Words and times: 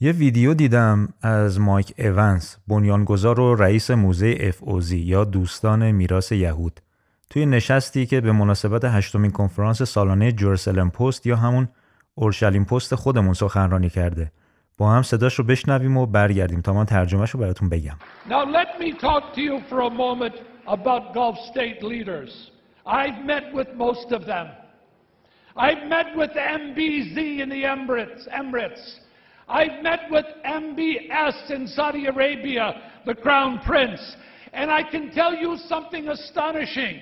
یه 0.00 0.12
ویدیو 0.12 0.54
دیدم 0.54 1.08
از 1.22 1.60
مایک 1.60 1.94
ایونز 1.98 2.54
بنیانگذار 2.68 3.40
و 3.40 3.54
رئیس 3.54 3.90
موزه 3.90 4.36
اف 4.40 4.58
اوزی 4.60 4.98
یا 4.98 5.24
دوستان 5.24 5.90
میراث 5.90 6.32
یهود 6.32 6.80
توی 7.30 7.46
نشستی 7.46 8.06
که 8.06 8.20
به 8.20 8.32
مناسبت 8.32 8.84
هشتمین 8.84 9.30
کنفرانس 9.30 9.82
سالانه 9.82 10.32
جرسلم 10.32 10.90
پست 10.90 11.26
یا 11.26 11.36
همون 11.36 11.68
اورشلیم 12.14 12.64
پست 12.64 12.94
خودمون 12.94 13.34
سخنرانی 13.34 13.90
کرده 13.90 14.32
با 14.78 14.90
هم 14.90 15.02
صداش 15.02 15.34
رو 15.34 15.44
بشنویم 15.44 15.96
و 15.96 16.06
برگردیم 16.06 16.60
تا 16.60 16.72
من 16.72 16.84
ترجمهش 16.84 17.30
رو 17.30 17.40
براتون 17.40 17.68
بگم 17.68 17.96
Now 18.28 18.32
let 18.32 18.80
me 18.82 18.92
talk 19.00 19.34
to 19.34 19.40
you 19.40 19.60
for 19.70 19.80
a 19.80 19.90
moment 19.90 20.34
about 20.66 21.14
Gulf 21.14 21.38
state 21.52 21.82
leaders. 21.82 22.50
I've 22.86 23.24
met 23.24 23.44
with 23.54 23.68
most 23.78 24.12
of 24.12 24.26
them. 24.26 24.46
I've 25.56 25.88
met 25.88 26.08
with 26.20 26.32
MBZ 26.60 27.16
in 27.42 27.48
the 27.48 27.62
Emirates. 27.74 28.22
Emirates. 28.40 29.05
I've 29.48 29.82
met 29.82 30.00
with 30.10 30.24
MBS 30.44 31.50
in 31.50 31.68
Saudi 31.68 32.06
Arabia, 32.06 32.82
the 33.04 33.14
Crown 33.14 33.60
Prince. 33.64 34.00
And 34.52 34.70
I 34.70 34.82
can 34.82 35.12
tell 35.12 35.34
you 35.34 35.56
something 35.68 36.08
astonishing. 36.08 37.00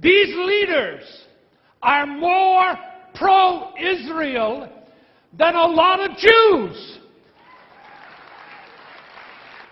These 0.00 0.36
leaders 0.36 1.02
are 1.82 2.06
more 2.06 2.76
pro-Israel 3.14 4.70
than 5.36 5.54
a 5.54 5.66
lot 5.66 6.00
of 6.00 6.16
Jews. 6.16 6.98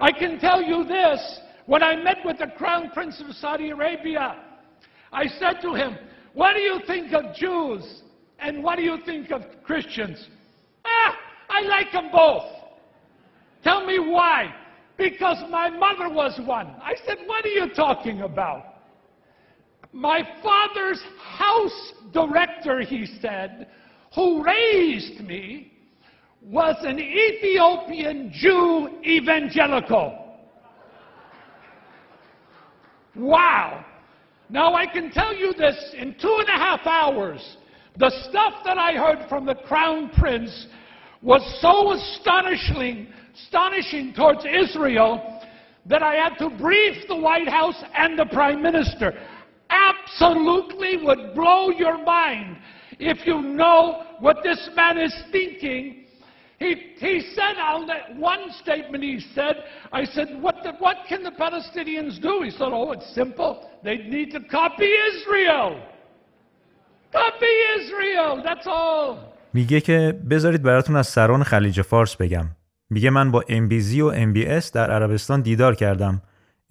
I 0.01 0.13
can 0.13 0.39
tell 0.39 0.63
you 0.63 0.85
this. 0.85 1.41
When 1.67 1.83
I 1.83 1.97
met 1.97 2.19
with 2.25 2.39
the 2.39 2.47
Crown 2.57 2.91
Prince 2.93 3.21
of 3.27 3.35
Saudi 3.37 3.71
Arabia, 3.71 4.37
I 5.13 5.27
said 5.27 5.61
to 5.63 5.75
him, 5.75 5.97
What 6.33 6.55
do 6.55 6.61
you 6.61 6.81
think 6.87 7.13
of 7.13 7.35
Jews? 7.35 8.03
And 8.39 8.63
what 8.63 8.77
do 8.77 8.83
you 8.83 8.99
think 9.05 9.31
of 9.31 9.43
Christians? 9.65 10.29
Ah, 10.85 11.17
I 11.57 11.63
like 11.63 11.93
them 11.93 12.11
both. 12.13 12.45
Tell 13.65 13.87
me 13.87 13.99
why. 13.99 14.55
Because 14.99 15.39
my 15.51 15.71
mother 15.71 16.13
was 16.13 16.39
one. 16.45 16.69
I 16.83 16.95
said, 17.07 17.19
What 17.27 17.45
are 17.45 17.49
you 17.49 17.73
talking 17.75 18.23
about? 18.23 18.77
My 19.93 20.21
father's 20.43 21.03
house 21.23 21.93
director, 22.13 22.81
he 22.81 23.07
said, 23.21 23.69
who 24.15 24.43
raised 24.45 25.21
me, 25.21 25.73
was 26.43 26.77
an 26.83 26.99
Ethiopian 26.99 28.31
Jew 28.35 28.89
evangelical. 29.05 30.39
Wow. 33.15 33.85
Now 34.49 34.75
I 34.75 34.87
can 34.87 35.11
tell 35.11 35.35
you 35.35 35.53
this 35.55 35.95
in 35.97 36.15
two 36.21 36.37
and 36.41 36.49
a 36.49 36.63
half 36.63 36.87
hours. 36.87 37.57
The 37.99 38.11
stuff 38.29 38.55
that 38.65 38.79
I 38.79 38.93
heard 38.93 39.29
from 39.29 39.47
the 39.47 39.55
Crown 39.55 40.11
Prince 40.19 40.67
was 41.23 41.43
so 41.61 41.93
astonishing, 41.93 43.09
astonishing 43.35 44.13
towards 44.15 44.45
Israel 44.45 45.41
that 45.87 46.03
I 46.03 46.15
had 46.15 46.37
to 46.39 46.51
brief 46.59 47.07
the 47.09 47.17
White 47.17 47.49
House 47.49 47.83
and 47.97 48.19
the 48.19 48.27
Prime 48.27 48.63
Minister. 48.63 49.13
Absolutely 49.71 51.05
would 51.05 51.35
blow 51.35 51.71
your 51.71 52.03
mind 52.05 52.57
if 52.99 53.27
you 53.27 53.41
know 53.41 54.05
what 54.21 54.39
this 54.43 54.71
man 54.75 54.99
is 54.99 55.15
thinking. 55.33 56.05
He, 56.59 56.95
he 56.99 57.21
said, 57.35 57.59
I'll 57.59 57.87
let, 57.87 58.17
one 58.17 58.51
statement 58.63 59.05
he 59.05 59.21
said, 59.35 59.65
I 59.93 60.05
said, 60.05 60.41
what, 60.41 60.57
the, 60.63 60.73
what 60.79 60.99
can 61.07 61.23
the 61.23 61.33
Palestinians 61.33 62.21
do? 62.21 62.43
He 62.43 62.51
said, 62.51 62.69
oh, 62.73 62.93
it's 62.93 63.15
simple. 63.15 63.71
They 63.85 63.99
need 63.99 64.33
to 64.33 64.41
copy 64.41 64.91
Israel. 65.15 65.83
Copy 67.13 67.47
Israel, 67.79 68.41
that's 68.43 68.67
all. 68.67 69.36
میگه 69.57 69.81
که 69.81 70.21
بذارید 70.31 70.63
براتون 70.63 70.97
از 70.97 71.07
سران 71.07 71.43
خلیج 71.43 71.83
فارس 71.83 72.17
بگم. 72.17 72.47
میگه 72.91 73.11
من 73.11 73.31
با 73.31 73.43
MBZ 73.43 73.99
و 73.99 74.33
MBS 74.33 74.71
در 74.71 74.91
عربستان 74.91 75.41
دیدار 75.41 75.75
کردم. 75.75 76.23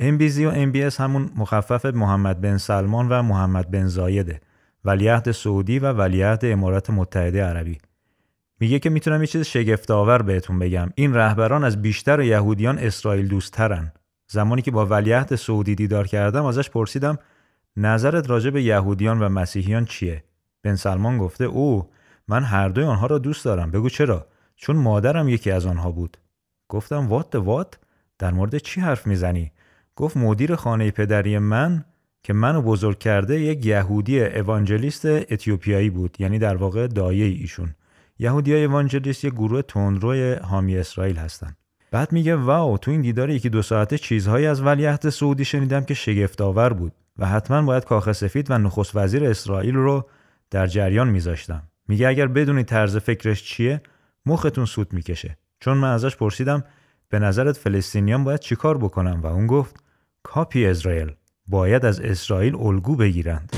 MBZ 0.01 0.37
و 0.37 0.71
MBS 0.71 0.95
همون 0.99 1.29
مخفف 1.35 1.85
محمد 1.85 2.41
بن 2.41 2.57
سلمان 2.57 3.09
و 3.09 3.21
محمد 3.21 3.71
بن 3.71 3.87
زایده. 3.87 4.41
ولیعهد 4.83 5.31
سعودی 5.31 5.79
و 5.79 5.91
ولیعهد 5.91 6.45
امارات 6.45 6.89
متحده 6.89 7.43
عربی. 7.43 7.77
میگه 8.59 8.79
که 8.79 8.89
می‌تونم 8.89 9.21
یه 9.21 9.27
چیز 9.27 9.41
شگفت 9.41 9.91
آور 9.91 10.21
بهتون 10.21 10.59
بگم. 10.59 10.89
این 10.95 11.13
رهبران 11.13 11.63
از 11.63 11.81
بیشتر 11.81 12.21
یهودیان 12.21 12.79
اسرائیل 12.79 13.27
دوستترن. 13.27 13.91
زمانی 14.27 14.61
که 14.61 14.71
با 14.71 14.85
ولیعهد 14.85 15.35
سعودی 15.35 15.75
دیدار 15.75 16.07
کردم 16.07 16.45
ازش 16.45 16.69
پرسیدم 16.69 17.17
نظرت 17.77 18.29
راجع 18.29 18.49
به 18.49 18.63
یهودیان 18.63 19.19
و 19.19 19.29
مسیحیان 19.29 19.85
چیه؟ 19.85 20.23
بن 20.63 20.75
سلمان 20.75 21.17
گفته 21.17 21.43
او 21.43 21.89
من 22.27 22.43
هر 22.43 22.69
دوی 22.69 22.83
آنها 22.83 23.07
را 23.07 23.17
دوست 23.17 23.45
دارم. 23.45 23.71
بگو 23.71 23.89
چرا؟ 23.89 24.27
چون 24.55 24.75
مادرم 24.75 25.29
یکی 25.29 25.51
از 25.51 25.65
آنها 25.65 25.91
بود. 25.91 26.17
گفتم 26.69 27.07
وات 27.07 27.35
وات؟ 27.35 27.79
در 28.19 28.31
مورد 28.31 28.57
چی 28.57 28.81
حرف 28.81 29.07
می‌زنی؟ 29.07 29.51
گفت 29.95 30.17
مدیر 30.17 30.55
خانه 30.55 30.91
پدری 30.91 31.37
من 31.37 31.85
که 32.23 32.33
منو 32.33 32.61
بزرگ 32.61 32.99
کرده 32.99 33.39
یک 33.39 33.65
یهودی 33.65 34.23
اوانجلیست 34.23 35.05
اتیوپیایی 35.05 35.89
بود 35.89 36.17
یعنی 36.19 36.39
در 36.39 36.55
واقع 36.55 36.87
دایه 36.87 37.25
ایشون 37.25 37.75
یهودی 38.19 38.53
های 38.53 38.65
اوانجلیست 38.65 39.23
یک 39.23 39.33
گروه 39.33 39.61
تندروی 39.61 40.33
حامی 40.33 40.77
اسرائیل 40.77 41.17
هستن 41.17 41.55
بعد 41.91 42.11
میگه 42.11 42.35
واو 42.35 42.77
تو 42.77 42.91
این 42.91 43.01
دیدار 43.01 43.29
یکی 43.29 43.49
دو 43.49 43.61
ساعته 43.61 43.97
چیزهایی 43.97 44.45
از 44.45 44.61
ولیعهد 44.61 45.09
سعودی 45.09 45.45
شنیدم 45.45 45.83
که 45.83 45.93
شگفت 45.93 46.41
آور 46.41 46.73
بود 46.73 46.93
و 47.17 47.25
حتما 47.25 47.61
باید 47.61 47.85
کاخ 47.85 48.11
سفید 48.11 48.51
و 48.51 48.57
نخست 48.57 48.95
وزیر 48.95 49.25
اسرائیل 49.25 49.75
رو 49.75 50.09
در 50.51 50.67
جریان 50.67 51.09
میذاشتم 51.09 51.63
میگه 51.87 52.07
اگر 52.07 52.27
بدونی 52.27 52.63
طرز 52.63 52.97
فکرش 52.97 53.43
چیه 53.43 53.81
مختون 54.25 54.65
سود 54.65 54.93
می‌کشه. 54.93 55.37
چون 55.59 55.77
من 55.77 55.93
ازش 55.93 56.15
پرسیدم 56.15 56.63
به 57.09 57.19
نظرت 57.19 57.57
فلسطینیان 57.57 58.23
باید 58.23 58.39
چیکار 58.39 58.77
بکنم 58.77 59.21
و 59.21 59.27
اون 59.27 59.47
گفت 59.47 59.75
کاپی 60.23 60.65
اسرائیل. 60.65 61.11
باید 61.47 61.85
از 61.85 61.99
اسرائیل 61.99 62.55
الگو 62.55 62.95
بگیرند. 62.95 63.55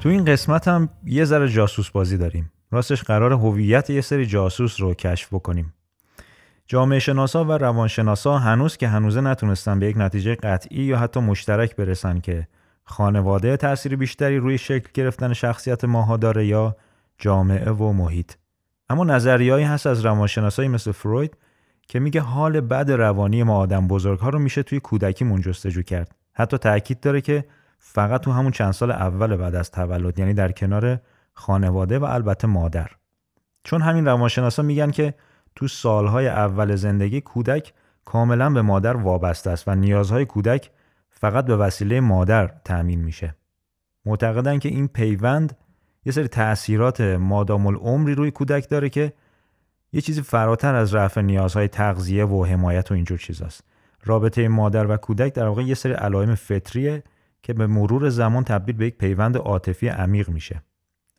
تو 0.00 0.08
این 0.08 0.24
قسمت 0.24 0.68
هم 0.68 0.88
یه 1.04 1.24
ذره 1.24 1.48
جاسوس 1.48 1.90
بازی 1.90 2.16
داریم. 2.16 2.52
راستش 2.70 3.02
قرار 3.02 3.32
هویت 3.32 3.90
یه 3.90 4.00
سری 4.00 4.26
جاسوس 4.26 4.80
رو 4.80 4.94
کشف 4.94 5.34
بکنیم. 5.34 5.74
جامعه 6.66 6.98
شناسا 6.98 7.44
و 7.44 7.52
روانشناسا 7.52 8.38
هنوز 8.38 8.76
که 8.76 8.88
هنوزه 8.88 9.20
نتونستن 9.20 9.78
به 9.78 9.86
یک 9.86 9.96
نتیجه 9.96 10.34
قطعی 10.34 10.82
یا 10.82 10.98
حتی 10.98 11.20
مشترک 11.20 11.76
برسن 11.76 12.20
که 12.20 12.48
خانواده 12.84 13.56
تأثیر 13.56 13.96
بیشتری 13.96 14.38
روی 14.38 14.58
شکل 14.58 14.88
گرفتن 14.94 15.32
شخصیت 15.32 15.84
ماها 15.84 16.16
داره 16.16 16.46
یا 16.46 16.76
جامعه 17.18 17.70
و 17.70 17.92
محیط. 17.92 18.32
اما 18.88 19.04
نظریهایی 19.04 19.64
هست 19.64 19.86
از 19.86 20.04
روانشناسایی 20.04 20.68
مثل 20.68 20.92
فروید 20.92 21.36
که 21.88 22.00
میگه 22.00 22.20
حال 22.20 22.60
بد 22.60 22.90
روانی 22.90 23.42
ما 23.42 23.56
آدم 23.56 23.88
بزرگ 23.88 24.18
ها 24.18 24.28
رو 24.28 24.38
میشه 24.38 24.62
توی 24.62 24.80
کودکیمون 24.80 25.40
جستجو 25.40 25.82
کرد. 25.82 26.14
حتی 26.32 26.58
تاکید 26.58 27.00
داره 27.00 27.20
که 27.20 27.44
فقط 27.78 28.20
تو 28.20 28.32
همون 28.32 28.50
چند 28.50 28.72
سال 28.72 28.90
اول 28.90 29.36
بعد 29.36 29.54
از 29.54 29.70
تولد 29.70 30.18
یعنی 30.18 30.34
در 30.34 30.52
کنار 30.52 31.00
خانواده 31.32 31.98
و 31.98 32.04
البته 32.04 32.46
مادر 32.46 32.90
چون 33.64 33.82
همین 33.82 34.06
روانشناسا 34.06 34.62
میگن 34.62 34.90
که 34.90 35.14
تو 35.54 35.68
سالهای 35.68 36.28
اول 36.28 36.76
زندگی 36.76 37.20
کودک 37.20 37.72
کاملا 38.04 38.50
به 38.50 38.62
مادر 38.62 38.96
وابسته 38.96 39.50
است 39.50 39.68
و 39.68 39.74
نیازهای 39.74 40.26
کودک 40.26 40.70
فقط 41.10 41.44
به 41.44 41.56
وسیله 41.56 42.00
مادر 42.00 42.50
تأمین 42.64 43.00
میشه. 43.00 43.34
معتقدن 44.04 44.58
که 44.58 44.68
این 44.68 44.88
پیوند 44.88 45.56
یه 46.04 46.12
سری 46.12 46.28
تأثیرات 46.28 47.00
مادام 47.00 47.66
العمری 47.66 48.14
روی 48.14 48.30
کودک 48.30 48.68
داره 48.68 48.88
که 48.88 49.12
یه 49.92 50.00
چیزی 50.00 50.22
فراتر 50.22 50.74
از 50.74 50.94
رفع 50.94 51.20
نیازهای 51.20 51.68
تغذیه 51.68 52.24
و 52.24 52.44
حمایت 52.44 52.90
و 52.90 52.94
اینجور 52.94 53.18
چیزاست. 53.18 53.64
رابطه 54.04 54.48
مادر 54.48 54.86
و 54.86 54.96
کودک 54.96 55.34
در 55.34 55.46
واقع 55.46 55.62
یه 55.62 55.74
سری 55.74 55.92
علائم 55.92 56.34
فطریه 56.34 57.02
که 57.48 57.54
به 57.54 57.66
مرور 57.66 58.08
زمان 58.08 58.44
تبدیل 58.44 58.76
به 58.76 58.86
یک 58.86 58.98
پیوند 58.98 59.36
عاطفی 59.36 59.88
عمیق 59.88 60.28
میشه. 60.28 60.62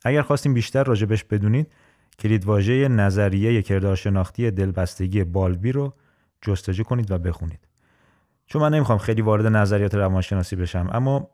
اگر 0.04 0.22
خواستیم 0.22 0.54
بیشتر 0.54 0.84
راجبش 0.84 1.24
بدونید 1.24 1.72
کلیدواژه 2.18 2.88
نظریه 2.88 3.62
کردارشناختی 3.62 4.50
دلبستگی 4.50 5.24
بالبی 5.24 5.72
رو 5.72 5.94
جستجو 6.42 6.82
کنید 6.82 7.10
و 7.10 7.18
بخونید. 7.18 7.68
چون 8.46 8.62
من 8.62 8.74
نمی‌خوام 8.74 8.98
خیلی 8.98 9.22
وارد 9.22 9.46
نظریات 9.46 9.94
روانشناسی 9.94 10.56
بشم 10.56 10.90
اما 10.92 11.30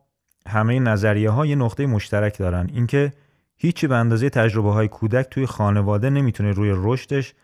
همه 0.47 0.81
نظریه 0.81 1.31
ها 1.31 1.47
یه 1.47 1.57
نقطه 1.57 1.87
مشترک 1.87 2.39
دارن 2.39 2.71
اینکه 2.73 3.13
هیچی 3.57 3.87
به 3.87 3.95
اندازه 3.95 4.31
تجربه 4.31 4.73
های 4.73 4.89
کودک 4.89 5.27
توی 5.31 5.47
خانواده 5.47 6.11
نمی‌تونه 6.11 6.51
روی 6.51 6.73
رشدش 6.75 7.35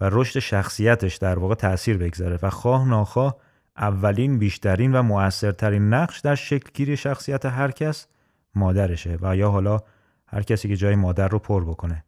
و 0.00 0.10
رشد 0.12 0.38
شخصیتش 0.38 1.16
در 1.16 1.38
واقع 1.38 1.54
تاثیر 1.54 1.98
بگذاره 1.98 2.38
و 2.42 2.50
خواه 2.50 2.88
ناخواه 2.88 3.36
اولین 3.76 4.38
بیشترین 4.38 4.94
و 4.94 5.02
موثرترین 5.02 5.94
نقش 5.94 6.20
در 6.20 6.34
شکلگیری 6.34 6.96
شخصیت 6.96 7.46
هر 7.46 7.70
کس 7.70 8.06
مادرشه 8.54 9.18
و 9.22 9.36
یا 9.36 9.50
حالا 9.50 9.78
هر 10.26 10.42
کسی 10.42 10.68
که 10.68 10.76
جای 10.76 10.94
مادر 10.94 11.28
رو 11.28 11.38
پر 11.38 11.64
بکنه. 11.64 12.04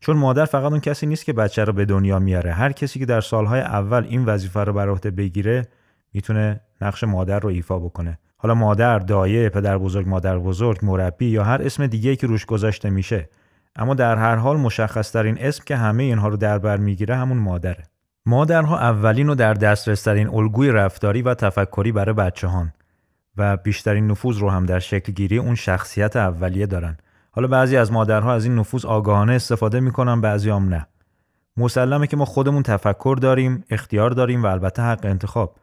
چون 0.00 0.16
مادر 0.16 0.44
فقط 0.44 0.72
اون 0.72 0.80
کسی 0.80 1.06
نیست 1.06 1.24
که 1.24 1.32
بچه 1.32 1.64
رو 1.64 1.72
به 1.72 1.84
دنیا 1.84 2.18
میاره. 2.18 2.52
هر 2.52 2.72
کسی 2.72 2.98
که 2.98 3.06
در 3.06 3.20
سالهای 3.20 3.60
اول 3.60 4.04
این 4.04 4.24
وظیفه 4.24 4.60
رو 4.60 4.72
بر 4.72 4.88
عهده 4.88 5.10
بگیره 5.10 5.62
می‌تونه 6.12 6.60
نقش 6.80 7.04
مادر 7.04 7.40
رو 7.40 7.48
ایفا 7.48 7.78
بکنه. 7.78 8.18
حالا 8.36 8.54
مادر، 8.54 8.98
دایه، 8.98 9.48
پدر 9.48 9.78
بزرگ، 9.78 10.08
مادر 10.08 10.38
بزرگ، 10.38 10.78
مربی 10.82 11.26
یا 11.26 11.44
هر 11.44 11.62
اسم 11.62 11.86
دیگه 11.86 12.16
که 12.16 12.26
روش 12.26 12.46
گذاشته 12.46 12.90
میشه. 12.90 13.28
اما 13.76 13.94
در 13.94 14.16
هر 14.16 14.36
حال 14.36 14.56
مشخص 14.56 15.12
ترین 15.12 15.38
اسم 15.40 15.64
که 15.66 15.76
همه 15.76 16.02
اینها 16.02 16.28
رو 16.28 16.36
در 16.36 16.58
بر 16.58 16.76
می‌گیره 16.76 17.16
همون 17.16 17.38
مادره. 17.38 17.84
مادرها 18.28 18.78
اولین 18.78 19.28
و 19.28 19.34
در 19.34 19.54
دسترس 19.54 20.02
ترین 20.02 20.28
الگوی 20.28 20.70
رفتاری 20.70 21.22
و 21.22 21.34
تفکری 21.34 21.92
برای 21.92 22.14
بچه 22.14 22.48
هان 22.48 22.72
و 23.36 23.56
بیشترین 23.56 24.06
نفوذ 24.06 24.38
رو 24.38 24.50
هم 24.50 24.66
در 24.66 24.78
شکل 24.78 25.12
گیری 25.12 25.38
اون 25.38 25.54
شخصیت 25.54 26.16
اولیه 26.16 26.66
دارن. 26.66 26.96
حالا 27.30 27.48
بعضی 27.48 27.76
از 27.76 27.92
مادرها 27.92 28.34
از 28.34 28.44
این 28.44 28.54
نفوذ 28.54 28.84
آگاهانه 28.84 29.32
استفاده 29.32 29.80
می‌کنن 29.80 30.20
بعضی 30.20 30.50
هم 30.50 30.68
نه. 30.68 30.86
مسلمه 31.56 32.06
که 32.06 32.16
ما 32.16 32.24
خودمون 32.24 32.62
تفکر 32.62 33.16
داریم 33.20 33.64
اختیار 33.70 34.10
داریم 34.10 34.42
و 34.42 34.46
البته 34.46 34.82
حق 34.82 35.04
انتخاب 35.04 35.56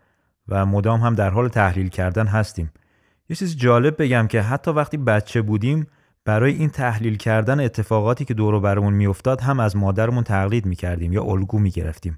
و 0.47 0.65
مدام 0.65 0.99
هم 0.99 1.15
در 1.15 1.29
حال 1.29 1.47
تحلیل 1.47 1.89
کردن 1.89 2.27
هستیم. 2.27 2.71
یه 3.29 3.35
چیز 3.35 3.57
جالب 3.57 4.01
بگم 4.01 4.27
که 4.27 4.41
حتی 4.41 4.71
وقتی 4.71 4.97
بچه 4.97 5.41
بودیم 5.41 5.87
برای 6.25 6.53
این 6.53 6.69
تحلیل 6.69 7.17
کردن 7.17 7.59
اتفاقاتی 7.59 8.25
که 8.25 8.33
دور 8.33 8.59
برمون 8.59 8.93
میافتاد 8.93 9.41
هم 9.41 9.59
از 9.59 9.75
مادرمون 9.75 10.23
تقلید 10.23 10.65
می‌کردیم 10.65 11.13
یا 11.13 11.23
الگو 11.23 11.59
می‌گرفتیم. 11.59 12.17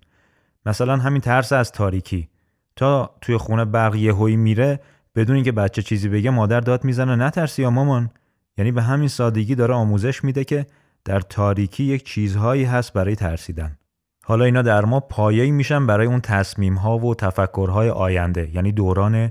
مثلا 0.65 0.97
همین 0.97 1.21
ترس 1.21 1.53
از 1.53 1.71
تاریکی. 1.71 2.29
تا 2.75 3.15
توی 3.21 3.37
خونه 3.37 3.65
برق 3.65 3.95
یهویی 3.95 4.35
میره 4.35 4.79
بدون 5.15 5.35
اینکه 5.35 5.51
بچه 5.51 5.81
چیزی 5.81 6.09
بگه 6.09 6.29
مادر 6.29 6.59
داد 6.59 6.83
می‌زنه 6.83 7.15
نترسی 7.15 7.61
یا 7.61 7.69
مامان؟ 7.69 8.09
یعنی 8.57 8.71
به 8.71 8.81
همین 8.81 9.07
سادگی 9.07 9.55
داره 9.55 9.73
آموزش 9.73 10.23
میده 10.23 10.43
که 10.43 10.65
در 11.05 11.19
تاریکی 11.19 11.83
یک 11.83 12.05
چیزهایی 12.05 12.63
هست 12.63 12.93
برای 12.93 13.15
ترسیدن. 13.15 13.77
حالا 14.23 14.45
اینا 14.45 14.61
در 14.61 14.85
ما 14.85 14.99
پایه‌ای 14.99 15.51
میشن 15.51 15.87
برای 15.87 16.07
اون 16.07 16.21
تصمیم 16.21 16.75
ها 16.75 16.97
و 16.97 17.15
تفکرهای 17.15 17.89
آینده 17.89 18.49
یعنی 18.55 18.71
دوران 18.71 19.29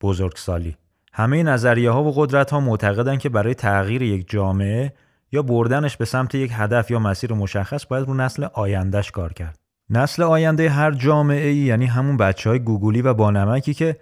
بزرگسالی. 0.00 0.76
همه 1.12 1.42
نظریه 1.42 1.90
ها 1.90 2.04
و 2.04 2.12
قدرت 2.12 2.50
ها 2.50 2.60
معتقدن 2.60 3.16
که 3.16 3.28
برای 3.28 3.54
تغییر 3.54 4.02
یک 4.02 4.30
جامعه 4.30 4.92
یا 5.32 5.42
بردنش 5.42 5.96
به 5.96 6.04
سمت 6.04 6.34
یک 6.34 6.50
هدف 6.54 6.90
یا 6.90 6.98
مسیر 6.98 7.32
مشخص 7.32 7.86
باید 7.86 8.06
رو 8.06 8.14
نسل 8.14 8.46
آیندهش 8.52 9.10
کار 9.10 9.32
کرد. 9.32 9.65
نسل 9.90 10.22
آینده 10.22 10.70
هر 10.70 10.90
جامعه 10.90 11.48
ای 11.48 11.56
یعنی 11.56 11.86
همون 11.86 12.16
بچه 12.16 12.50
های 12.50 12.58
گوگولی 12.58 13.02
و 13.02 13.14
بانمکی 13.14 13.74
که 13.74 13.96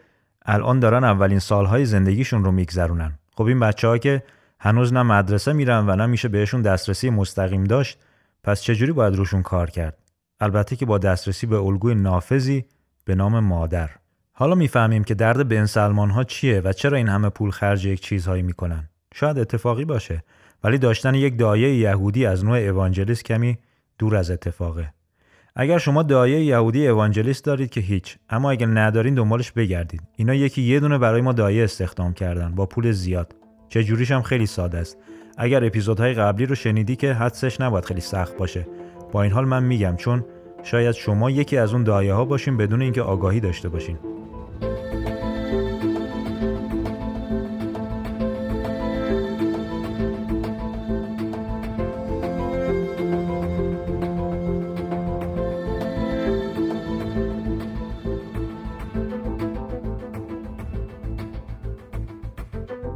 الان 0.46 0.81
دارن 0.81 1.04
اولین 1.04 1.38
سالهای 1.38 1.84
زندگیشون 1.84 2.44
رو 2.44 2.52
میگذرونن. 2.52 3.19
خب 3.36 3.44
این 3.44 3.60
بچه 3.60 3.88
ها 3.88 3.98
که 3.98 4.22
هنوز 4.60 4.92
نه 4.92 5.02
مدرسه 5.02 5.52
میرن 5.52 5.88
و 5.88 5.96
نه 5.96 6.06
میشه 6.06 6.28
بهشون 6.28 6.62
دسترسی 6.62 7.10
مستقیم 7.10 7.64
داشت 7.64 7.98
پس 8.44 8.62
چجوری 8.62 8.92
باید 8.92 9.16
روشون 9.16 9.42
کار 9.42 9.70
کرد؟ 9.70 9.98
البته 10.40 10.76
که 10.76 10.86
با 10.86 10.98
دسترسی 10.98 11.46
به 11.46 11.56
الگوی 11.56 11.94
نافذی 11.94 12.64
به 13.04 13.14
نام 13.14 13.40
مادر. 13.40 13.90
حالا 14.32 14.54
می‌فهمیم 14.54 15.04
که 15.04 15.14
درد 15.14 15.48
بن 15.48 15.66
سلمان 15.66 16.10
ها 16.10 16.25
چیه 16.25 16.60
و 16.60 16.72
چرا 16.72 16.96
این 16.96 17.08
همه 17.08 17.28
پول 17.28 17.50
خرج 17.50 17.86
یک 17.86 18.00
چیزهایی 18.00 18.42
می‌کنن. 18.42 18.88
شاید 19.14 19.38
اتفاقی 19.38 19.84
باشه 19.84 20.25
ولی 20.64 20.78
داشتن 20.78 21.14
یک 21.14 21.38
دایه 21.38 21.75
یهودی 21.75 22.26
از 22.26 22.44
نوع 22.44 22.58
اوانجلیست 22.58 23.25
کمی 23.25 23.58
دور 23.98 24.16
از 24.16 24.31
اتفاقه. 24.31 24.92
اگر 25.56 25.78
شما 25.78 26.02
دایه 26.02 26.44
یهودی 26.44 26.88
اوانجلیست 26.88 27.44
دارید 27.44 27.70
که 27.70 27.80
هیچ 27.80 28.16
اما 28.30 28.50
اگر 28.50 28.66
ندارین 28.66 29.14
دنبالش 29.14 29.52
بگردید. 29.52 30.02
اینا 30.16 30.34
یکی 30.34 30.62
یه 30.62 30.80
دونه 30.80 30.98
برای 30.98 31.20
ما 31.20 31.32
دایه 31.32 31.64
استخدام 31.64 32.14
کردن 32.14 32.54
با 32.54 32.66
پول 32.66 32.92
زیاد. 32.92 33.34
چه 33.68 33.84
جوریش 33.84 34.10
هم 34.10 34.22
خیلی 34.22 34.46
ساده 34.46 34.78
است. 34.78 34.98
اگر 35.38 35.64
اپیزودهای 35.64 36.14
قبلی 36.14 36.46
رو 36.46 36.54
شنیدی 36.54 36.96
که 36.96 37.12
حدسش 37.12 37.60
نباید 37.60 37.84
خیلی 37.84 38.00
سخت 38.00 38.36
باشه. 38.36 38.66
با 39.12 39.22
این 39.22 39.32
حال 39.32 39.44
من 39.44 39.62
میگم 39.62 39.96
چون 39.96 40.24
شاید 40.62 40.92
شما 40.94 41.30
یکی 41.30 41.56
از 41.56 41.72
اون 41.72 41.84
دایه 41.84 42.14
ها 42.14 42.24
باشین 42.24 42.56
بدون 42.56 42.82
اینکه 42.82 43.02
آگاهی 43.02 43.40
داشته 43.40 43.68
باشین. 43.68 43.98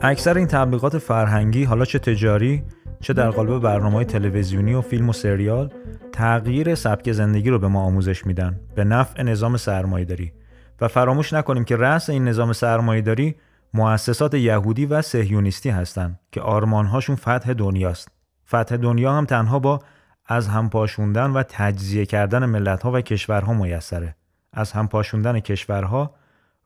اکثر 0.02 0.38
این 0.38 0.46
تبلیغات 0.46 0.98
فرهنگی 0.98 1.64
حالا 1.64 1.84
چه 1.84 1.98
تجاری 1.98 2.62
چه 3.00 3.12
در 3.12 3.30
قالب 3.30 3.62
برنامه 3.62 4.04
تلویزیونی 4.04 4.74
و 4.74 4.80
فیلم 4.80 5.08
و 5.08 5.12
سریال 5.12 5.72
تغییر 6.12 6.74
سبک 6.74 7.12
زندگی 7.12 7.50
رو 7.50 7.58
به 7.58 7.68
ما 7.68 7.82
آموزش 7.82 8.26
میدن 8.26 8.60
به 8.74 8.84
نفع 8.84 9.22
نظام 9.22 9.56
داری 10.04 10.32
و 10.80 10.88
فراموش 10.88 11.32
نکنیم 11.32 11.64
که 11.64 11.76
رأس 11.76 12.10
این 12.10 12.28
نظام 12.28 12.52
داری 13.00 13.36
مؤسسات 13.74 14.34
یهودی 14.34 14.86
و 14.86 15.02
سهیونیستی 15.02 15.70
هستند 15.70 16.20
که 16.32 16.40
آرمانهاشون 16.40 17.16
فتح 17.16 17.52
دنیاست. 17.52 18.08
فتح 18.48 18.76
دنیا 18.76 19.12
هم 19.12 19.24
تنها 19.24 19.58
با 19.58 19.80
از 20.26 20.48
هم 20.48 20.70
پاشوندن 20.70 21.30
و 21.30 21.42
تجزیه 21.48 22.06
کردن 22.06 22.46
ملتها 22.46 22.92
و 22.92 23.00
کشورها 23.00 23.54
میسره. 23.54 24.16
از 24.52 24.72
هم 24.72 24.88
پاشوندن 24.88 25.40
کشورها 25.40 26.14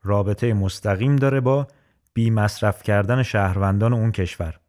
رابطه 0.03 0.53
مستقیم 0.53 1.15
داره 1.15 1.41
با 1.41 1.67
بی 2.13 2.29
مصرف 2.29 2.83
کردن 2.83 3.23
شهروندان 3.23 3.93
اون 3.93 4.11
کشور. 4.11 4.59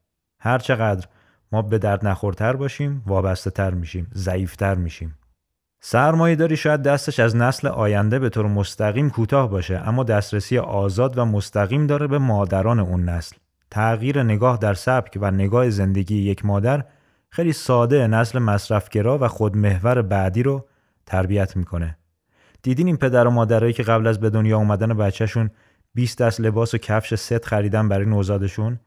هر 0.41 0.59
چقدر 0.59 1.07
ما 1.53 1.63
به 1.63 1.79
درد 1.79 2.07
نخورتر 2.07 2.57
باشیم 2.57 3.03
وابسته 3.07 3.51
تر 3.51 3.75
میشیم 3.75 4.11
ضعیفتر 4.15 4.75
میشیم. 4.75 5.19
سرمایه 5.81 6.37
داری 6.37 6.57
شاید 6.57 6.83
دستش 6.83 7.21
از 7.21 7.37
نسل 7.37 7.69
آینده 7.69 8.19
به 8.19 8.29
طور 8.29 8.47
مستقیم 8.47 9.11
کوتاه 9.11 9.51
باشه 9.51 9.83
اما 9.85 10.05
دسترسی 10.05 10.59
آزاد 10.59 11.19
و 11.19 11.25
مستقیم 11.25 11.87
داره 11.87 12.07
به 12.07 12.19
مادران 12.19 12.81
اون 12.81 13.05
نسل. 13.05 13.37
تغییر 13.71 14.23
نگاه 14.23 14.59
در 14.59 14.75
سبک 14.75 15.19
و 15.21 15.31
نگاه 15.31 15.71
زندگی 15.71 16.17
یک 16.17 16.45
مادر 16.45 16.85
خیلی 17.31 17.53
ساده 17.53 18.07
نسل 18.07 18.39
مصرفگرا 18.39 19.19
و 19.19 19.29
خودمحور 19.29 20.03
بعدی 20.03 20.43
رو 20.43 20.67
تربیت 21.07 21.57
می‌کنه. 21.57 21.97
دیدین 22.63 22.87
این 22.87 22.97
پدر 22.97 23.27
و 23.27 23.31
مادرایی 23.31 23.73
که 23.73 23.83
قبل 23.83 24.07
از 24.07 24.21
به 24.21 24.31
دنیا 24.31 24.59
اومدن 24.59 24.95
بچهشون 24.95 25.51
20 25.95 26.23
دست 26.23 26.41
لباس 26.41 26.75
و 26.75 26.79
کفش 26.79 27.15
ست 27.15 27.45
خریدن 27.45 27.89
برای 27.89 28.07
نوزادشون. 28.07 28.81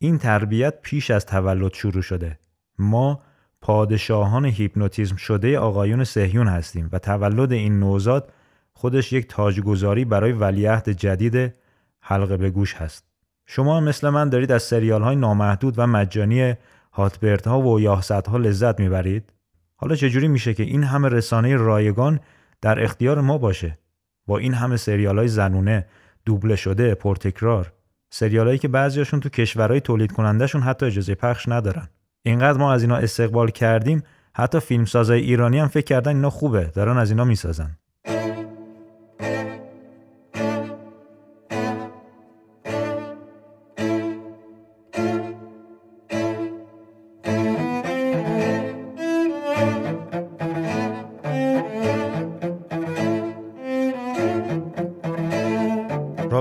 این 0.00 0.18
تربیت 0.18 0.80
پیش 0.82 1.10
از 1.10 1.26
تولد 1.26 1.74
شروع 1.74 2.02
شده. 2.02 2.38
ما 2.78 3.22
پادشاهان 3.60 4.44
هیپنوتیزم 4.44 5.16
شده 5.16 5.58
آقایون 5.58 6.04
سهیون 6.04 6.48
هستیم 6.48 6.88
و 6.92 6.98
تولد 6.98 7.52
این 7.52 7.80
نوزاد 7.80 8.32
خودش 8.72 9.12
یک 9.12 9.28
تاجگذاری 9.28 10.04
برای 10.04 10.32
ولیعهد 10.32 10.88
جدید 10.88 11.54
حلقه 12.00 12.36
به 12.36 12.50
گوش 12.50 12.74
هست. 12.74 13.04
شما 13.46 13.80
مثل 13.80 14.08
من 14.08 14.28
دارید 14.28 14.52
از 14.52 14.62
سریال 14.62 15.02
های 15.02 15.16
نامحدود 15.16 15.74
و 15.78 15.86
مجانی 15.86 16.54
هاتبرت 16.92 17.46
ها 17.46 17.60
و 17.60 17.80
یاهصد 17.80 18.26
ها 18.26 18.36
لذت 18.36 18.80
می‌برید. 18.80 19.32
حالا 19.76 19.94
چجوری 19.94 20.28
میشه 20.28 20.54
که 20.54 20.62
این 20.62 20.84
همه 20.84 21.08
رسانه 21.08 21.56
رایگان 21.56 22.20
در 22.60 22.82
اختیار 22.82 23.20
ما 23.20 23.38
باشه؟ 23.38 23.78
با 24.26 24.38
این 24.38 24.54
همه 24.54 24.76
سریال 24.76 25.18
های 25.18 25.28
زنونه 25.28 25.86
دوبله 26.26 26.56
شده 26.56 26.94
پرتکرار. 26.94 27.72
سریالایی 28.10 28.58
که 28.58 28.68
بعضیاشون 28.68 29.20
تو 29.20 29.28
کشورهای 29.28 29.80
تولید 29.80 30.12
کنندهشون 30.12 30.62
حتی 30.62 30.86
اجازه 30.86 31.14
پخش 31.14 31.48
ندارن. 31.48 31.88
اینقدر 32.22 32.58
ما 32.58 32.72
از 32.72 32.82
اینا 32.82 32.96
استقبال 32.96 33.50
کردیم 33.50 34.02
حتی 34.34 34.60
فیلمسازای 34.60 35.20
ایرانی 35.20 35.58
هم 35.58 35.68
فکر 35.68 35.84
کردن 35.84 36.16
اینا 36.16 36.30
خوبه 36.30 36.70
دارن 36.74 36.98
از 36.98 37.10
اینا 37.10 37.24
می‌سازن. 37.24 37.76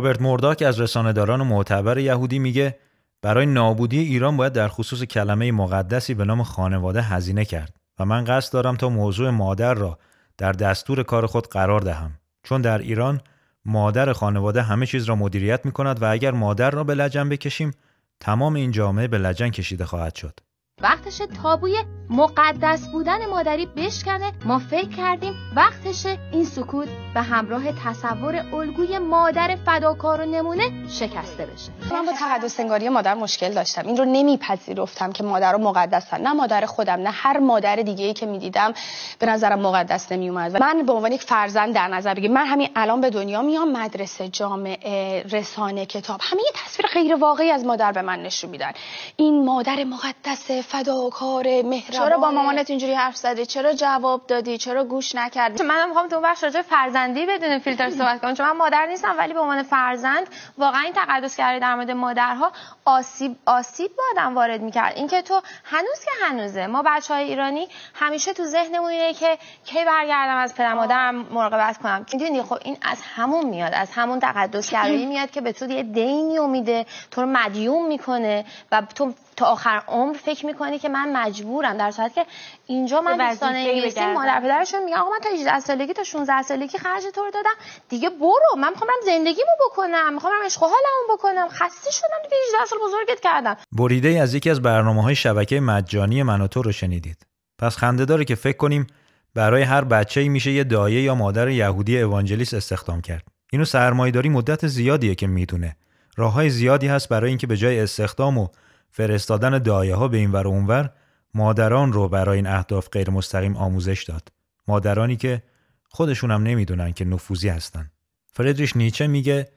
رابرت 0.03 0.21
مورداک 0.21 0.61
از 0.61 0.79
رسانهداران 0.81 1.41
معتبر 1.41 1.97
یهودی 1.97 2.39
میگه 2.39 2.79
برای 3.21 3.45
نابودی 3.45 3.99
ایران 3.99 4.37
باید 4.37 4.53
در 4.53 4.67
خصوص 4.67 5.03
کلمه 5.03 5.51
مقدسی 5.51 6.13
به 6.13 6.25
نام 6.25 6.43
خانواده 6.43 7.01
هزینه 7.01 7.45
کرد 7.45 7.75
و 7.99 8.05
من 8.05 8.23
قصد 8.23 8.53
دارم 8.53 8.75
تا 8.75 8.89
موضوع 8.89 9.29
مادر 9.29 9.73
را 9.73 9.99
در 10.37 10.51
دستور 10.51 11.03
کار 11.03 11.25
خود 11.25 11.47
قرار 11.47 11.81
دهم 11.81 12.11
چون 12.43 12.61
در 12.61 12.77
ایران 12.77 13.21
مادر 13.65 14.13
خانواده 14.13 14.61
همه 14.61 14.85
چیز 14.85 15.03
را 15.05 15.15
مدیریت 15.15 15.65
می 15.65 15.71
کند 15.71 16.01
و 16.01 16.11
اگر 16.11 16.31
مادر 16.31 16.71
را 16.71 16.83
به 16.83 16.95
لجن 16.95 17.29
بکشیم 17.29 17.71
تمام 18.19 18.53
این 18.53 18.71
جامعه 18.71 19.07
به 19.07 19.17
لجن 19.17 19.49
کشیده 19.49 19.85
خواهد 19.85 20.15
شد. 20.15 20.39
وقتش 20.81 21.21
تابوی 21.43 21.83
مقدس 22.09 22.87
بودن 22.87 23.25
مادری 23.25 23.65
بشکنه 23.65 24.31
ما 24.45 24.59
فکر 24.59 24.89
کردیم 24.89 25.33
وقتشه 25.55 26.17
این 26.31 26.45
سکوت 26.45 26.87
به 27.13 27.21
همراه 27.21 27.63
تصور 27.71 28.35
الگوی 28.53 28.97
مادر 28.97 29.57
فداکار 29.65 30.21
و 30.21 30.25
نمونه 30.25 30.87
شکسته 30.89 31.45
بشه. 31.45 31.71
من 31.91 32.05
با 32.05 32.11
تقدس 32.19 32.59
انگاری 32.59 32.89
مادر 32.89 33.13
مشکل 33.13 33.53
داشتم. 33.53 33.87
این 33.87 33.97
رو 33.97 34.05
نمیپذیرفتم 34.05 35.11
که 35.11 35.23
مادر 35.23 35.51
رو 35.51 35.57
مقدسن. 35.57 36.21
نه 36.21 36.33
مادر 36.33 36.65
خودم 36.65 36.93
نه 37.01 37.09
هر 37.09 37.39
مادر 37.39 37.75
دیگه 37.75 38.05
ای 38.05 38.13
که 38.13 38.25
می‌دیدم 38.25 38.73
به 39.19 39.25
نظرم 39.25 39.59
مقدس 39.59 40.11
نمیومد 40.11 40.61
من 40.61 40.83
به 40.85 40.93
عنوان 40.93 41.11
یک 41.11 41.21
فرزند 41.21 41.75
در 41.75 41.87
نظر 41.87 42.13
بگیر 42.13 42.31
من 42.31 42.45
همین 42.45 42.69
الان 42.75 43.01
به 43.01 43.09
دنیا 43.09 43.41
میام 43.41 43.71
مدرسه 43.71 44.27
جامعه 44.27 45.23
رسانه 45.23 45.85
کتاب 45.85 46.19
همه 46.23 46.41
یه 46.41 46.51
تصویر 46.65 46.87
غیر 46.93 47.15
واقعی 47.15 47.51
از 47.51 47.65
مادر 47.65 47.91
به 47.91 48.01
من 48.01 48.23
نشون 48.23 48.49
میدن. 48.49 48.71
این 49.15 49.45
مادر 49.45 49.83
مقدس 49.83 50.62
فداکار 50.63 51.43
مهربان. 51.43 51.81
چرا 51.89 52.17
با 52.17 52.31
مامانت 52.31 52.69
اینجوری 52.69 52.93
حرف 52.93 53.15
زدی؟ 53.15 53.45
چرا 53.45 53.73
جواب 53.73 54.27
دادی؟ 54.27 54.57
چرا 54.57 54.83
گوش 54.83 55.15
نکردی؟ 55.15 55.63
منم 55.63 55.87
می‌خوام 55.87 56.07
تو 56.07 56.21
بخش 56.21 56.43
راجع 56.43 56.61
فرزندی 56.61 57.25
بدون 57.25 57.59
فیلتر 57.59 57.89
صحبت 57.89 58.21
کنم. 58.21 58.33
چون 58.33 58.45
من 58.45 58.57
مادر 58.57 58.85
نیستم 58.85 59.15
ولی 59.17 59.33
به 59.33 59.39
عنوان 59.39 59.63
فرزند 59.63 60.27
واقعا 60.57 60.81
این 60.81 60.93
تقدسگری 60.93 61.59
در 61.59 61.75
مورد 61.75 61.91
مادرها 61.91 62.51
آسیب 62.85 63.35
آسیب 63.45 63.91
با 63.97 64.03
آدم 64.11 64.35
وارد 64.35 64.61
می‌کرد. 64.61 64.93
اینکه 64.95 65.21
تو 65.21 65.41
هنوز 65.63 65.99
که 66.05 66.11
هنوزه. 66.25 66.67
ما 66.67 66.83
بچه 66.85 67.13
های 67.13 67.23
ایرانی 67.23 67.67
همیشه 67.93 68.33
تو 68.33 68.43
ذهنمون 68.43 68.89
اینه 68.89 69.13
که 69.13 69.37
کی 69.65 69.85
برگردم 69.85 70.37
از 70.37 70.55
پدر 70.55 70.73
مادرم 70.73 71.15
مراقبت 71.15 71.77
کنم. 71.77 72.05
می‌دونی؟ 72.13 72.41
خب 72.41 72.57
این 72.63 72.77
از 72.81 72.97
همون 73.15 73.45
میاد 73.45 73.73
از 73.73 73.91
همون 73.91 74.19
تقدسگرایی 74.19 75.05
میاد 75.05 75.31
که 75.31 75.41
به 75.41 75.51
تو 75.53 75.71
یه 75.71 75.83
دینی 75.83 76.39
میده 76.39 76.85
تو 77.11 77.21
رو 77.21 77.27
مدیوم 77.27 77.87
می‌کنه 77.87 78.45
و 78.71 78.81
تو 78.95 79.13
تا 79.35 79.45
آخر 79.45 79.81
عمر 79.87 80.13
فکر 80.13 80.45
می‌کنی 80.45 80.79
که 80.79 80.89
من 80.89 81.11
مجبورم 81.13 81.77
در 81.77 81.91
صورت 81.91 82.13
که 82.13 82.25
اینجا 82.67 83.01
من 83.01 83.29
دوستان 83.29 83.55
انگلیسی 83.55 84.05
مادر 84.05 84.39
پدرشون 84.39 84.83
میگن 84.83 84.97
آقا 84.97 85.11
من 85.11 85.19
تا 85.23 85.29
18 85.29 85.59
سالگی 85.59 85.93
تا 85.93 86.03
16 86.03 86.41
سالگی 86.41 86.77
خرج 86.77 87.03
تو 87.15 87.21
رو 87.21 87.31
دادم. 87.31 87.55
دیگه 87.89 88.09
برو 88.09 88.57
من 88.57 88.69
می‌خوام 88.69 88.89
زندگیمو 89.05 89.51
بکنم 89.69 90.13
می‌خوام 90.13 90.33
عشق 90.45 90.63
و 90.63 90.65
حالمو 90.65 91.17
بکنم. 91.17 91.47
خسته 91.49 91.91
شدم 91.91 92.23
دیگه 92.23 92.35
18 92.47 92.65
سال 92.65 92.79
بزرگت 92.87 93.19
کردم. 93.19 93.57
بریده 93.71 94.07
ای 94.07 94.19
از 94.19 94.33
یکی 94.33 94.49
از 94.49 94.61
برنامه 94.61 95.03
های 95.03 95.15
شبکه 95.15 95.59
مجانی 95.59 96.23
من 96.23 96.41
و 96.41 96.47
تو 96.47 96.61
رو 96.61 96.71
شنیدید. 96.71 97.17
پس 97.59 97.77
خنده 97.77 98.05
داره 98.05 98.25
که 98.25 98.35
فکر 98.35 98.57
کنیم 98.57 98.87
برای 99.35 99.61
هر 99.61 99.83
بچه 99.83 100.21
ای 100.21 100.29
میشه 100.29 100.51
یه 100.51 100.63
دایه 100.63 101.01
یا 101.01 101.15
مادر 101.15 101.49
یهودی 101.49 102.01
اوانجلیس 102.01 102.53
استخدام 102.53 103.01
کرد. 103.01 103.23
اینو 103.51 103.65
سرمایه‌داری 103.65 104.29
مدت 104.29 104.67
زیادیه 104.67 105.15
که 105.15 105.27
می‌دونه. 105.27 105.75
راههای 106.17 106.49
زیادی 106.49 106.87
هست 106.87 107.09
برای 107.09 107.29
اینکه 107.29 107.47
به 107.47 107.57
جای 107.57 107.79
استخدام 107.79 108.37
و 108.37 108.47
فرستادن 108.95 109.57
دایه 109.57 109.95
ها 109.95 110.07
به 110.07 110.17
این 110.17 110.31
ور 110.31 110.47
اونور 110.47 110.89
مادران 111.33 111.93
رو 111.93 112.09
برای 112.09 112.35
این 112.35 112.47
اهداف 112.47 112.89
غیر 112.89 113.09
مستقیم 113.09 113.57
آموزش 113.57 114.03
داد. 114.03 114.31
مادرانی 114.67 115.15
که 115.15 115.43
خودشونم 115.89 116.43
نمی‌دونن 116.43 116.93
که 116.93 117.05
نفوذی 117.05 117.49
هستن. 117.49 117.91
فردریش 118.25 118.75
نیچه 118.75 119.07
میگه 119.07 119.47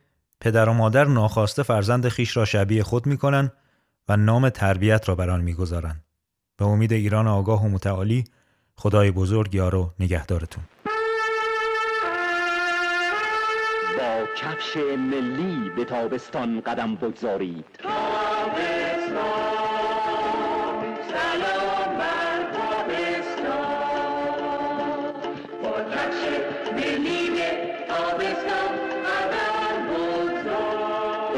پدر 0.40 0.68
و 0.68 0.72
مادر 0.72 1.04
ناخواسته 1.04 1.62
فرزند 1.62 2.08
خیش 2.08 2.36
را 2.36 2.44
شبیه 2.44 2.82
خود 2.82 3.06
می‌کنن 3.06 3.52
و 4.08 4.16
نام 4.16 4.48
تربیت 4.48 5.08
را 5.08 5.14
بر 5.14 5.30
آن 5.30 5.40
می‌گذارن. 5.40 6.00
به 6.56 6.64
امید 6.64 6.92
ایران 6.92 7.26
آگاه 7.26 7.64
و 7.64 7.68
متعالی 7.68 8.24
خدای 8.74 9.10
بزرگ 9.10 9.54
یارو 9.54 9.92
نگهدارتون. 10.00 10.64
با 13.98 14.26
کفش 14.36 14.76
ملی 14.76 15.70
به 15.76 15.84
تابستان 15.84 16.60
قدم 16.60 16.94
بگذارید. 16.94 17.66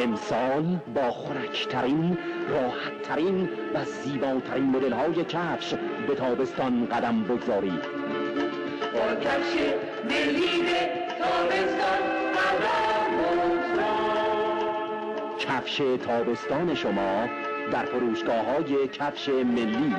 امسال 0.03 0.79
با 0.95 1.11
خورکترین 1.11 2.19
راحتترین 2.49 3.49
و 3.75 3.85
زیباترین 3.85 4.65
مدل 4.65 4.93
های 4.93 5.25
کفش 5.25 5.75
به 6.09 6.15
تابستان 6.15 6.87
قدم 6.87 7.23
بگذارید. 7.23 7.83
با 8.93 9.15
کفش 9.15 9.55
ملی 10.05 10.65
تابستان 11.19 12.03
قدم 12.33 12.99
کفش 15.39 15.83
تابستان 16.07 16.75
شما 16.75 17.29
در 17.73 17.85
فروشگاه 17.85 18.41
های 18.41 18.89
کفش 18.89 19.29
ملی. 19.29 19.95